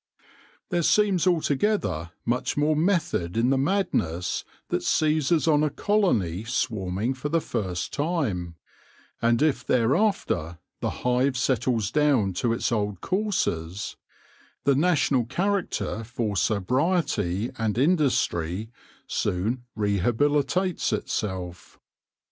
[0.71, 7.13] There seems altogether much more method in the madness that seizes on a colony swarming
[7.13, 8.55] for the first time,
[9.21, 13.95] and if thereafter the hive settles down to its old courses,
[14.63, 18.71] the national character for sobrietv and THE MYSTERY OF THE SWARM 133 industry
[19.05, 21.77] soon rehabilitates itself.